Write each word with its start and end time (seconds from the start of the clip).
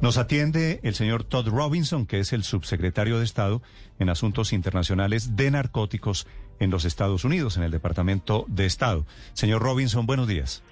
Nos 0.00 0.16
atiende 0.16 0.80
el 0.82 0.94
señor 0.94 1.24
Todd 1.24 1.48
Robinson, 1.48 2.06
que 2.06 2.20
es 2.20 2.32
el 2.32 2.42
subsecretario 2.42 3.18
de 3.18 3.24
Estado 3.24 3.60
en 3.98 4.08
Asuntos 4.08 4.54
Internacionales 4.54 5.36
de 5.36 5.50
Narcóticos 5.50 6.26
en 6.58 6.70
los 6.70 6.86
Estados 6.86 7.24
Unidos, 7.26 7.58
en 7.58 7.64
el 7.64 7.70
Departamento 7.70 8.46
de 8.48 8.64
Estado. 8.64 9.06
Señor 9.34 9.60
Robinson, 9.60 10.06
buenos 10.06 10.26
días. 10.26 10.62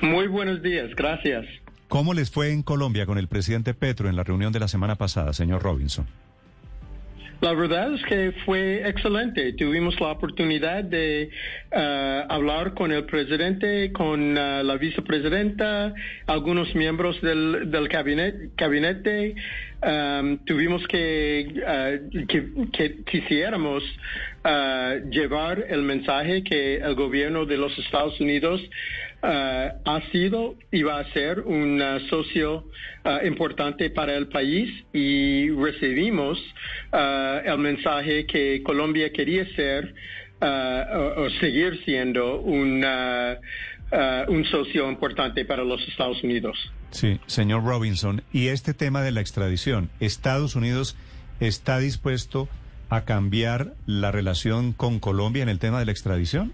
Muy 0.00 0.28
buenos 0.28 0.62
días, 0.62 0.88
gracias. 0.96 1.44
¿Cómo 1.88 2.14
les 2.14 2.30
fue 2.30 2.52
en 2.52 2.62
Colombia 2.62 3.04
con 3.04 3.18
el 3.18 3.28
presidente 3.28 3.74
Petro 3.74 4.08
en 4.08 4.16
la 4.16 4.24
reunión 4.24 4.50
de 4.50 4.60
la 4.60 4.68
semana 4.68 4.96
pasada, 4.96 5.34
señor 5.34 5.62
Robinson? 5.62 6.06
La 7.42 7.54
verdad 7.54 7.92
es 7.92 8.04
que 8.04 8.32
fue 8.44 8.88
excelente. 8.88 9.52
Tuvimos 9.54 9.98
la 10.00 10.12
oportunidad 10.12 10.84
de 10.84 11.28
uh, 11.72 12.32
hablar 12.32 12.72
con 12.74 12.92
el 12.92 13.04
presidente, 13.04 13.90
con 13.90 14.38
uh, 14.38 14.62
la 14.62 14.76
vicepresidenta, 14.76 15.92
algunos 16.28 16.72
miembros 16.76 17.20
del, 17.20 17.68
del 17.68 17.88
gabinete. 17.88 19.34
Um, 19.82 20.38
tuvimos 20.44 20.86
que, 20.86 21.48
uh, 21.66 22.26
que, 22.28 22.48
que, 22.72 23.02
quisiéramos 23.10 23.82
llevar 25.10 25.64
el 25.68 25.82
mensaje 25.82 26.44
que 26.44 26.76
el 26.76 26.94
gobierno 26.94 27.44
de 27.44 27.56
los 27.56 27.76
Estados 27.76 28.20
Unidos 28.20 28.60
Uh, 29.22 29.70
ha 29.84 30.02
sido 30.10 30.56
y 30.72 30.82
va 30.82 30.98
a 30.98 31.12
ser 31.12 31.42
un 31.42 31.80
uh, 31.80 32.00
socio 32.08 32.66
uh, 33.04 33.24
importante 33.24 33.88
para 33.90 34.16
el 34.16 34.26
país 34.26 34.68
y 34.92 35.48
recibimos 35.50 36.40
el 36.92 37.58
mensaje 37.58 38.26
que 38.26 38.64
Colombia 38.64 39.12
quería 39.12 39.46
ser 39.54 39.94
o, 40.40 41.22
o, 41.22 41.30
seguir 41.38 41.80
siendo 41.84 42.40
un, 42.40 42.84
un 44.28 44.44
socio 44.46 44.90
importante 44.90 45.44
para 45.44 45.62
los 45.62 45.80
Estados 45.86 46.20
Unidos. 46.24 46.58
Sí, 46.90 47.20
señor 47.26 47.64
Robinson, 47.64 48.22
y 48.32 48.48
este 48.48 48.74
tema 48.74 49.02
de 49.02 49.12
la 49.12 49.20
extradición, 49.20 49.88
¿Estados 50.00 50.56
Unidos 50.56 50.96
está 51.38 51.78
dispuesto 51.78 52.48
a 52.90 53.04
cambiar 53.04 53.74
la 53.86 54.10
relación 54.10 54.72
con 54.72 54.98
Colombia 54.98 55.44
en 55.44 55.48
el 55.48 55.60
tema 55.60 55.78
de 55.78 55.86
la 55.86 55.92
extradición? 55.92 56.52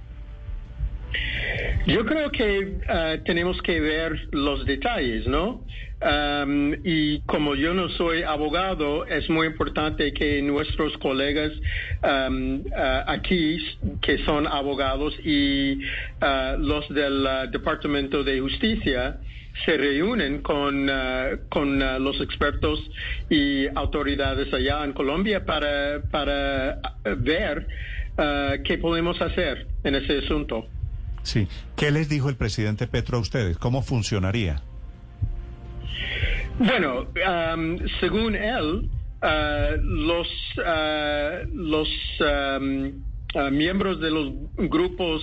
Yo 1.89 2.05
creo 2.05 2.31
que 2.31 2.81
uh, 2.87 3.25
tenemos 3.25 3.63
que 3.63 3.81
ver 3.81 4.29
los 4.33 4.67
detalles, 4.67 5.27
¿no? 5.27 5.65
Um, 6.03 6.75
y 6.85 7.21
como 7.23 7.55
yo 7.55 7.73
no 7.73 7.89
soy 7.89 8.23
abogado, 8.25 9.07
es 9.07 9.31
muy 9.31 9.47
importante 9.47 10.13
que 10.13 10.43
nuestros 10.43 10.99
colegas 10.99 11.51
um, 12.03 12.61
uh, 12.61 13.05
aquí, 13.07 13.57
que 14.03 14.19
son 14.27 14.47
abogados, 14.47 15.15
y 15.25 15.79
uh, 16.21 16.59
los 16.59 16.87
del 16.91 17.27
Departamento 17.53 18.23
de 18.23 18.39
Justicia, 18.39 19.17
se 19.65 19.79
reúnen 19.79 20.43
con, 20.43 20.89
con 21.49 21.81
los 22.05 22.21
expertos 22.21 22.79
y 23.29 23.67
autoridades 23.75 24.53
allá 24.53 24.85
en 24.85 24.93
Colombia 24.93 25.45
para, 25.45 26.03
para 26.13 26.79
ver 27.17 27.67
qué 28.63 28.79
podemos 28.79 29.21
hacer 29.21 29.67
en 29.83 29.97
ese 29.97 30.19
asunto. 30.19 30.69
Sí. 31.23 31.49
¿Qué 31.77 31.91
les 31.91 32.09
dijo 32.09 32.29
el 32.29 32.37
presidente 32.37 32.87
Petro 32.87 33.19
a 33.19 33.21
ustedes? 33.21 33.59
¿Cómo 33.59 33.83
funcionaría? 33.83 34.63
Bueno, 36.59 37.07
según 38.01 38.35
él, 38.35 38.89
uh, 39.23 39.81
los, 39.81 40.29
uh, 40.57 41.47
los 41.55 41.89
uh, 42.21 43.51
miembros 43.53 44.01
de 44.01 44.11
los 44.11 44.33
grupos 44.57 45.23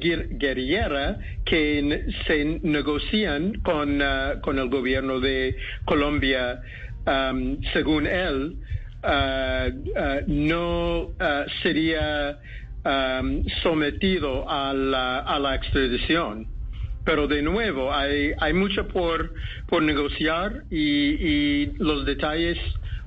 guerrilla 0.00 1.18
que 1.44 2.06
se 2.26 2.60
negocian 2.62 3.60
con, 3.60 4.02
con 4.42 4.58
el 4.58 4.68
gobierno 4.68 5.20
de 5.20 5.56
Colombia, 5.84 6.60
según 7.72 8.06
él, 8.08 8.56
no 10.26 11.10
sería 11.62 12.40
Um, 12.86 13.46
sometido 13.62 14.46
a 14.46 14.74
la, 14.74 15.20
a 15.20 15.38
la 15.38 15.54
extradición. 15.54 16.48
Pero 17.02 17.26
de 17.26 17.40
nuevo, 17.40 17.94
hay, 17.94 18.32
hay 18.38 18.52
mucho 18.52 18.86
por, 18.88 19.32
por 19.70 19.82
negociar 19.82 20.64
y, 20.70 20.76
y 20.78 21.72
los 21.78 22.04
detalles 22.04 22.58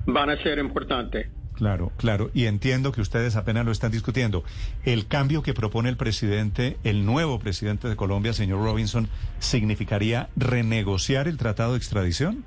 van 0.04 0.30
a 0.30 0.42
ser 0.42 0.58
importantes. 0.58 1.28
Claro, 1.54 1.92
claro. 1.96 2.32
Y 2.34 2.46
entiendo 2.46 2.90
que 2.90 3.00
ustedes 3.00 3.36
apenas 3.36 3.64
lo 3.66 3.70
están 3.70 3.92
discutiendo. 3.92 4.42
El 4.84 5.06
cambio 5.06 5.44
que 5.44 5.54
propone 5.54 5.88
el 5.90 5.96
presidente, 5.96 6.76
el 6.82 7.06
nuevo 7.06 7.38
presidente 7.38 7.88
de 7.88 7.94
Colombia, 7.94 8.32
señor 8.32 8.64
Robinson, 8.64 9.08
¿significaría 9.38 10.28
renegociar 10.34 11.28
el 11.28 11.36
tratado 11.36 11.72
de 11.72 11.78
extradición? 11.78 12.44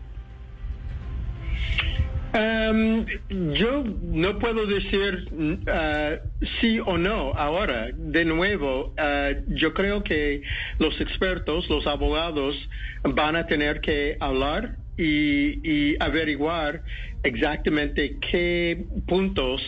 Um, 2.34 3.06
yo 3.54 3.84
no 4.02 4.40
puedo 4.40 4.66
decir 4.66 5.28
uh, 5.34 6.18
sí 6.62 6.80
o 6.80 6.98
no 6.98 7.34
ahora. 7.34 7.92
De 7.94 8.24
nuevo, 8.24 8.94
uh, 8.98 9.36
yo 9.48 9.74
creo 9.74 10.02
que 10.02 10.42
los 10.80 11.00
expertos, 11.02 11.70
los 11.70 11.86
abogados, 11.88 12.56
van 13.04 13.36
a 13.36 13.48
tener 13.48 13.82
que 13.82 14.16
hablar 14.22 14.78
y, 14.98 15.60
y 15.70 15.98
averiguar 16.00 16.84
exactamente 17.24 18.18
qué 18.32 18.86
puntos 19.08 19.62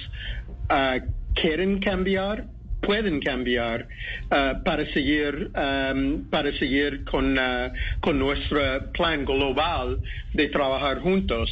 uh, 0.69 0.99
quieren 1.35 1.79
cambiar 1.79 2.45
pueden 2.85 3.19
cambiar 3.19 3.87
uh, 4.31 4.63
para 4.63 4.85
seguir 4.93 5.49
um, 5.55 6.29
para 6.29 6.51
seguir 6.59 7.03
con 7.05 7.37
uh, 7.37 7.71
con 8.01 8.19
nuestro 8.19 8.59
plan 8.93 9.25
global 9.25 9.99
de 10.33 10.47
trabajar 10.49 10.99
juntos. 10.99 11.49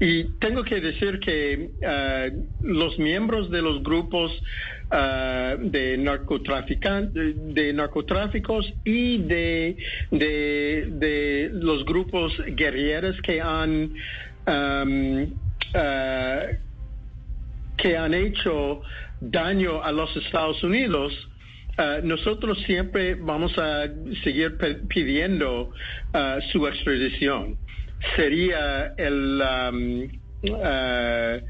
Y 0.00 0.24
tengo 0.40 0.62
que 0.64 0.80
decir 0.80 1.20
que 1.20 1.70
uh, 1.80 2.66
los 2.66 2.98
miembros 2.98 3.50
de 3.50 3.62
los 3.62 3.82
grupos 3.82 4.32
de 4.92 5.96
narcotraficantes 5.96 7.54
de 7.54 7.72
narcotráficos 7.72 8.70
y 8.84 9.22
de, 9.22 9.74
de, 10.10 10.86
de 10.90 11.50
los 11.50 11.86
grupos 11.86 12.30
guerrilleros 12.48 13.16
que 13.22 13.40
han 13.40 13.94
um, 14.46 15.32
que 17.78 17.96
han 17.96 18.12
hecho 18.12 18.82
daño 19.30 19.82
a 19.82 19.92
los 19.92 20.14
Estados 20.16 20.62
Unidos, 20.64 21.12
uh, 21.78 22.04
nosotros 22.04 22.58
siempre 22.66 23.14
vamos 23.14 23.56
a 23.56 23.84
seguir 24.24 24.56
pidiendo 24.88 25.70
uh, 25.70 26.40
su 26.50 26.66
extradición. 26.66 27.56
Sería 28.16 28.94
el, 28.96 29.40
um, 29.40 30.02
uh, 30.50 31.40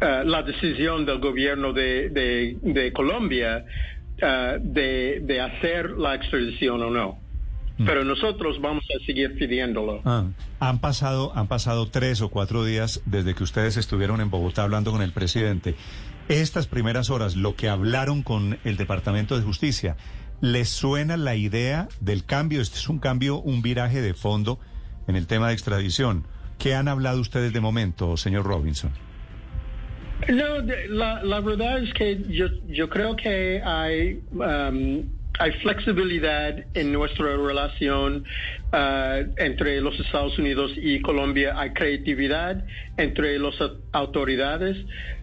la 0.00 0.42
decisión 0.42 1.06
del 1.06 1.18
gobierno 1.18 1.72
de, 1.72 2.10
de, 2.10 2.56
de 2.62 2.92
Colombia 2.92 3.64
de, 4.16 5.20
de 5.22 5.40
hacer 5.40 5.90
la 5.90 6.14
extradición 6.14 6.82
o 6.82 6.90
no. 6.90 7.18
Mm. 7.78 7.84
Pero 7.86 8.04
nosotros 8.04 8.60
vamos 8.60 8.84
a 8.94 9.04
seguir 9.04 9.36
pidiéndolo. 9.36 10.00
Ah, 10.04 10.26
han 10.60 10.80
pasado, 10.80 11.32
han 11.34 11.48
pasado 11.48 11.88
tres 11.88 12.20
o 12.22 12.28
cuatro 12.28 12.64
días 12.64 13.02
desde 13.06 13.34
que 13.34 13.42
ustedes 13.42 13.76
estuvieron 13.76 14.20
en 14.20 14.30
Bogotá 14.30 14.62
hablando 14.62 14.92
con 14.92 15.02
el 15.02 15.12
presidente. 15.12 15.74
Estas 16.28 16.66
primeras 16.66 17.10
horas, 17.10 17.36
lo 17.36 17.54
que 17.54 17.68
hablaron 17.68 18.22
con 18.22 18.58
el 18.64 18.78
Departamento 18.78 19.36
de 19.36 19.42
Justicia, 19.42 19.96
¿les 20.40 20.70
suena 20.70 21.18
la 21.18 21.36
idea 21.36 21.88
del 22.00 22.24
cambio? 22.24 22.62
Este 22.62 22.78
es 22.78 22.88
un 22.88 22.98
cambio, 22.98 23.40
un 23.40 23.60
viraje 23.60 24.00
de 24.00 24.14
fondo 24.14 24.58
en 25.06 25.16
el 25.16 25.26
tema 25.26 25.48
de 25.48 25.52
extradición. 25.52 26.26
¿Qué 26.58 26.74
han 26.74 26.88
hablado 26.88 27.20
ustedes 27.20 27.52
de 27.52 27.60
momento, 27.60 28.16
señor 28.16 28.46
Robinson? 28.46 28.90
No, 30.28 30.60
la, 30.88 31.22
la 31.22 31.40
verdad 31.40 31.82
es 31.82 31.92
que 31.92 32.22
yo, 32.30 32.46
yo 32.68 32.88
creo 32.88 33.16
que 33.16 33.60
hay 33.62 34.22
um, 34.32 35.02
hay 35.38 35.52
flexibilidad 35.52 36.64
en 36.74 36.92
nuestra 36.92 37.36
relación 37.36 38.24
uh, 38.72 39.32
entre 39.36 39.80
los 39.80 39.98
Estados 39.98 40.38
Unidos 40.38 40.72
y 40.76 41.00
Colombia, 41.00 41.54
hay 41.56 41.70
creatividad 41.70 42.64
entre 42.96 43.38
las 43.38 43.54
autoridades. 43.92 44.76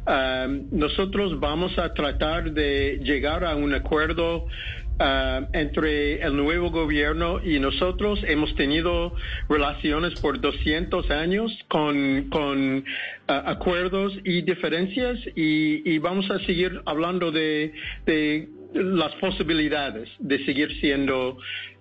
Um, 0.06 0.68
nosotros 0.72 1.40
vamos 1.40 1.78
a 1.78 1.94
tratar 1.94 2.52
de 2.52 3.00
llegar 3.04 3.46
a 3.46 3.56
un 3.56 3.74
acuerdo 3.74 4.46
uh, 4.46 5.46
entre 5.54 6.22
el 6.22 6.36
nuevo 6.36 6.72
gobierno 6.72 7.40
y 7.44 7.60
nosotros. 7.60 8.20
Hemos 8.28 8.54
tenido 8.56 9.14
relaciones 9.48 10.20
por 10.20 10.42
200 10.42 11.10
años 11.10 11.58
con, 11.70 12.28
con 12.30 12.80
uh, 12.80 12.84
acuerdos 13.28 14.14
y 14.26 14.42
diferencias 14.42 15.20
y, 15.36 15.90
y, 15.90 16.00
vamos 16.00 16.30
a 16.32 16.40
seguir 16.40 16.82
hablando 16.86 17.32
de, 17.32 17.72
de 18.06 18.50
las 18.74 19.14
posibilidades 19.16 20.10
de 20.20 20.46
seguir 20.46 20.80
siendo 20.80 21.38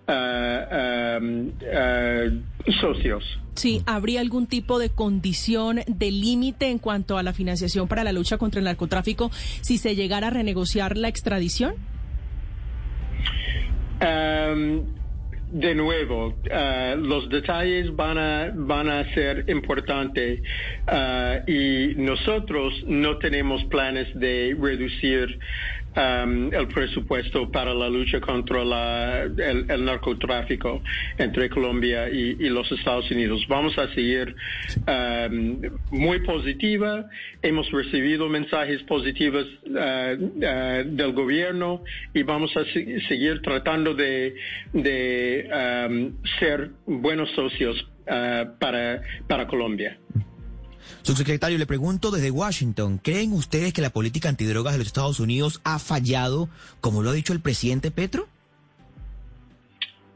uh, 0.07 1.21
um, 1.21 1.47
uh, 1.47 2.71
socios. 2.79 3.23
Sí, 3.55 3.81
¿habría 3.85 4.21
algún 4.21 4.47
tipo 4.47 4.79
de 4.79 4.89
condición 4.89 5.81
de 5.87 6.11
límite 6.11 6.69
en 6.69 6.79
cuanto 6.79 7.17
a 7.17 7.23
la 7.23 7.33
financiación 7.33 7.87
para 7.87 8.03
la 8.03 8.11
lucha 8.11 8.37
contra 8.37 8.59
el 8.59 8.65
narcotráfico 8.65 9.29
si 9.61 9.77
se 9.77 9.95
llegara 9.95 10.27
a 10.27 10.29
renegociar 10.29 10.97
la 10.97 11.07
extradición? 11.07 11.75
Um, 14.01 14.83
de 15.51 15.75
nuevo, 15.75 16.27
uh, 16.29 16.97
los 16.97 17.29
detalles 17.29 17.93
van 17.93 18.17
a, 18.17 18.51
van 18.55 18.89
a 18.89 19.13
ser 19.13 19.49
importantes 19.49 20.41
y 21.45 21.93
nosotros 21.97 22.73
no 22.87 23.17
tenemos 23.17 23.63
planes 23.65 24.07
de 24.17 24.55
reducir 24.59 25.39
um, 25.95 26.53
el 26.53 26.67
presupuesto 26.67 27.49
para 27.51 27.73
la 27.73 27.89
lucha 27.89 28.19
contra 28.19 28.63
la, 28.63 29.23
el, 29.23 29.65
el, 29.69 29.85
narcotráfico 29.85 30.81
entre 31.17 31.49
Colombia 31.49 32.09
y, 32.09 32.37
y, 32.39 32.49
los 32.49 32.71
Estados 32.71 33.09
Unidos. 33.11 33.45
Vamos 33.47 33.77
a 33.77 33.93
seguir 33.93 34.35
um, 34.87 35.61
muy 35.91 36.19
positiva. 36.21 37.09
Hemos 37.41 37.69
recibido 37.71 38.29
mensajes 38.29 38.81
positivos 38.83 39.45
uh, 39.65 40.17
del 40.85 41.13
gobierno 41.13 41.83
y 42.13 42.23
vamos 42.23 42.55
a 42.55 42.63
seguir 43.07 43.41
tratando 43.41 43.93
de, 43.93 44.35
de 44.73 45.49
um, 45.89 46.13
ser 46.39 46.71
buenos 46.85 47.29
socios 47.31 47.81
uh, 48.07 48.57
para, 48.59 49.01
para 49.27 49.47
Colombia. 49.47 49.97
Subsecretario, 51.01 51.57
le 51.57 51.65
pregunto 51.65 52.11
desde 52.11 52.31
Washington, 52.31 52.99
¿creen 53.01 53.33
ustedes 53.33 53.73
que 53.73 53.81
la 53.81 53.89
política 53.89 54.29
antidrogas 54.29 54.73
de 54.73 54.79
los 54.79 54.87
Estados 54.87 55.19
Unidos 55.19 55.61
ha 55.63 55.79
fallado, 55.79 56.49
como 56.79 57.03
lo 57.03 57.09
ha 57.09 57.13
dicho 57.13 57.33
el 57.33 57.41
presidente 57.41 57.91
Petro? 57.91 58.27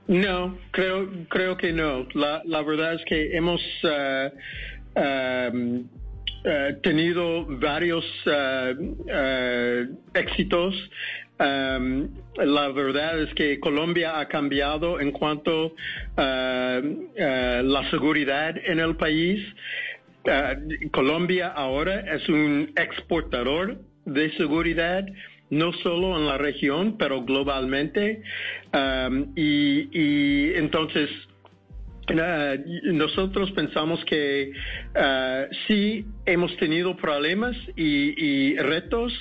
No, 0.07 0.57
creo, 0.71 1.09
creo 1.29 1.57
que 1.57 1.73
no. 1.73 2.07
La, 2.13 2.61
verdad 2.61 2.93
es 2.93 3.01
que 3.05 3.35
hemos 3.35 3.61
uh, 3.83 4.29
tenido 6.83 7.45
varios 7.47 8.05
uh, 8.27 8.75
éxitos 10.13 10.75
Um, 11.37 12.07
la 12.37 12.69
verdad 12.69 13.21
es 13.21 13.33
que 13.33 13.59
Colombia 13.59 14.19
ha 14.19 14.27
cambiado 14.29 15.01
en 15.01 15.11
cuanto 15.11 15.75
a 16.15 16.79
la 16.81 17.89
seguridad 17.89 18.55
en 18.65 18.79
el 18.79 18.95
país. 18.95 19.45
Uh, 20.25 20.89
Colombia 20.91 21.49
ahora 21.49 21.99
es 22.15 22.27
un 22.29 22.71
exportador 22.75 23.79
de 24.05 24.31
seguridad 24.37 25.05
no 25.51 25.71
solo 25.73 26.17
en 26.17 26.25
la 26.25 26.37
región, 26.37 26.97
pero 26.97 27.23
globalmente. 27.23 28.23
Y, 29.35 29.89
y 29.91 30.53
entonces 30.55 31.09
Uh, 32.07 32.93
nosotros 32.93 33.51
pensamos 33.53 34.03
que 34.05 34.51
uh, 34.95 35.51
sí 35.67 36.05
hemos 36.25 36.55
tenido 36.57 36.95
problemas 36.95 37.55
y, 37.75 38.13
y, 38.23 38.57
retos 38.57 39.13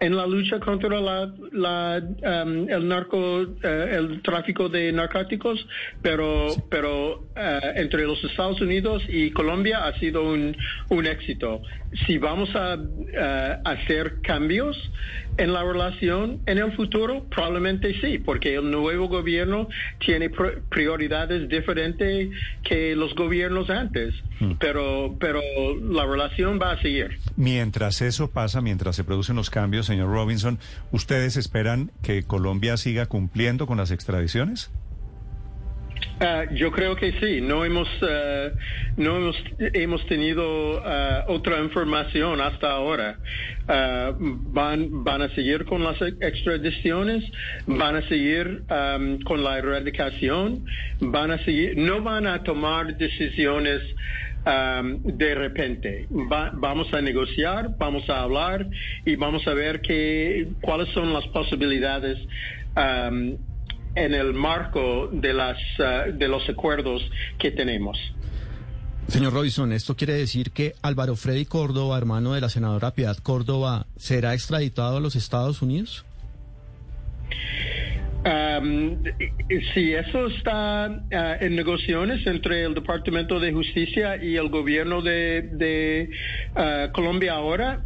en 0.00 0.16
la 0.16 0.26
lucha 0.26 0.60
contra 0.60 1.00
la, 1.00 1.32
la, 1.52 2.02
um, 2.44 2.68
el 2.68 2.88
narco, 2.88 3.40
uh, 3.40 3.56
el 3.62 4.22
tráfico 4.22 4.68
de 4.68 4.92
narcóticos, 4.92 5.66
pero, 6.02 6.48
pero 6.70 7.26
entre 7.74 8.04
los 8.04 8.22
Estados 8.24 8.60
Unidos 8.60 9.02
y 9.08 9.30
Colombia 9.30 9.86
ha 9.86 9.98
sido 9.98 10.22
un, 10.24 10.56
un 10.90 11.06
éxito. 11.06 11.62
Si 12.06 12.18
vamos 12.18 12.54
a 12.54 12.78
hacer 13.64 14.20
cambios 14.22 14.76
en 15.38 15.52
la 15.52 15.62
relación 15.62 16.40
en 16.46 16.58
el 16.58 16.72
futuro, 16.72 17.26
probablemente 17.30 17.94
sí, 18.00 18.18
porque 18.18 18.54
el 18.54 18.70
nuevo 18.70 19.08
gobierno 19.08 19.68
tiene 19.98 20.30
prioridades 20.70 21.48
diferentes 21.48 22.30
que 22.62 22.96
los 22.96 23.14
gobiernos 23.14 23.68
antes, 23.70 24.14
hmm. 24.40 24.52
pero, 24.58 25.16
pero 25.20 25.40
la 25.80 26.06
relación 26.06 26.45
va 26.54 26.72
a 26.72 26.82
seguir. 26.82 27.18
Mientras 27.36 28.00
eso 28.00 28.30
pasa, 28.30 28.60
mientras 28.60 28.96
se 28.96 29.04
producen 29.04 29.36
los 29.36 29.50
cambios, 29.50 29.86
señor 29.86 30.08
Robinson, 30.08 30.58
¿ustedes 30.92 31.36
esperan 31.36 31.90
que 32.02 32.22
Colombia 32.22 32.76
siga 32.76 33.06
cumpliendo 33.06 33.66
con 33.66 33.76
las 33.76 33.90
extradiciones? 33.90 34.70
Uh, 36.18 36.54
yo 36.54 36.72
creo 36.72 36.96
que 36.96 37.12
sí. 37.20 37.42
No 37.42 37.64
hemos 37.64 37.88
uh, 38.02 38.50
no 38.96 39.16
hemos, 39.16 39.36
hemos 39.58 40.06
tenido 40.06 40.78
uh, 40.78 40.84
otra 41.28 41.58
información 41.60 42.40
hasta 42.40 42.70
ahora. 42.70 43.18
van 43.68 45.04
van 45.04 45.22
a 45.22 45.34
seguir 45.34 45.64
con 45.66 45.82
las 45.82 46.00
extradiciones, 46.00 47.24
van 47.66 47.96
a 47.96 48.02
seguir 48.08 48.62
um, 48.70 49.20
con 49.22 49.42
la 49.42 49.58
erradicación, 49.58 50.64
van 51.00 51.32
a 51.32 51.44
seguir. 51.44 51.76
No 51.76 52.00
van 52.02 52.26
a 52.26 52.42
tomar 52.42 52.96
decisiones. 52.96 53.82
De 54.46 55.34
repente 55.34 56.06
Va, 56.12 56.52
vamos 56.54 56.92
a 56.94 57.00
negociar, 57.00 57.76
vamos 57.78 58.08
a 58.08 58.22
hablar 58.22 58.68
y 59.04 59.16
vamos 59.16 59.44
a 59.48 59.54
ver 59.54 59.80
que, 59.80 60.52
cuáles 60.60 60.88
son 60.94 61.12
las 61.12 61.26
posibilidades 61.28 62.16
um, 62.76 63.36
en 63.96 64.14
el 64.14 64.34
marco 64.34 65.08
de, 65.10 65.32
las, 65.32 65.58
uh, 65.80 66.12
de 66.12 66.28
los 66.28 66.48
acuerdos 66.48 67.02
que 67.38 67.50
tenemos. 67.50 67.98
Señor 69.08 69.32
Robinson, 69.32 69.72
¿esto 69.72 69.96
quiere 69.96 70.14
decir 70.14 70.52
que 70.52 70.74
Álvaro 70.82 71.16
Freddy 71.16 71.44
Córdoba, 71.44 71.98
hermano 71.98 72.34
de 72.34 72.40
la 72.40 72.48
senadora 72.48 72.92
Piedad 72.92 73.16
Córdoba, 73.18 73.86
será 73.96 74.34
extraditado 74.34 74.98
a 74.98 75.00
los 75.00 75.16
Estados 75.16 75.60
Unidos? 75.60 76.04
Um, 78.26 79.04
sí, 79.72 79.92
eso 79.92 80.26
está 80.26 80.88
uh, 80.90 81.44
en 81.44 81.54
negociaciones 81.54 82.26
entre 82.26 82.64
el 82.64 82.74
Departamento 82.74 83.38
de 83.38 83.52
Justicia 83.52 84.16
y 84.20 84.34
el 84.34 84.48
gobierno 84.48 85.00
de, 85.00 85.42
de 85.52 86.10
uh, 86.56 86.90
Colombia 86.92 87.34
ahora. 87.34 87.84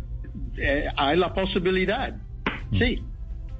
Eh, 0.56 0.86
hay 0.96 1.18
la 1.18 1.34
posibilidad, 1.34 2.16
sí. 2.78 3.02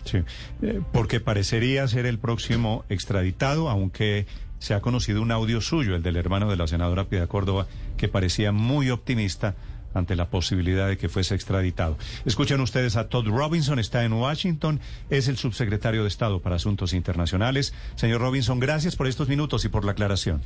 Sí, 0.05 0.19
eh, 0.62 0.81
porque 0.93 1.21
parecería 1.21 1.87
ser 1.87 2.06
el 2.06 2.19
próximo 2.19 2.85
extraditado, 2.88 3.69
aunque 3.69 4.25
se 4.59 4.73
ha 4.73 4.81
conocido 4.81 5.21
un 5.21 5.32
audio 5.32 5.61
suyo, 5.61 5.94
el 5.94 6.03
del 6.03 6.17
hermano 6.17 6.50
de 6.50 6.56
la 6.56 6.67
senadora 6.67 7.05
Piedad 7.05 7.29
Córdoba, 7.29 7.67
que 7.99 8.09
parecía 8.09 8.53
muy 8.53 8.88
optimista 8.88 9.55
ante 9.95 10.17
la 10.17 10.31
posibilidad 10.31 10.89
de 10.89 10.99
que 10.99 11.09
fuese 11.09 11.35
extraditado. 11.35 11.97
Escuchen 12.25 12.61
ustedes 12.61 12.97
a 12.97 13.09
Todd 13.09 13.27
Robinson, 13.29 13.79
está 13.79 14.05
en 14.05 14.13
Washington, 14.13 14.81
es 15.11 15.29
el 15.29 15.37
subsecretario 15.37 16.03
de 16.03 16.09
Estado 16.09 16.41
para 16.41 16.57
Asuntos 16.57 16.93
Internacionales. 16.93 17.75
Señor 17.95 18.21
Robinson, 18.21 18.61
gracias 18.61 18.97
por 18.97 19.07
estos 19.07 19.29
minutos 19.29 19.65
y 19.65 19.69
por 19.69 19.85
la 19.85 19.93
aclaración. 19.93 20.43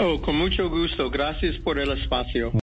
Oh, 0.00 0.20
con 0.20 0.36
mucho 0.36 0.68
gusto, 0.68 1.08
gracias 1.08 1.56
por 1.58 1.78
el 1.78 1.90
espacio. 1.92 2.52